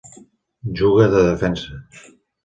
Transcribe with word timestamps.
Juga 0.79 1.05
de 1.11 1.21
Defensa. 1.27 1.77